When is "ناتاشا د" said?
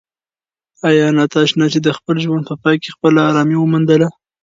1.17-1.89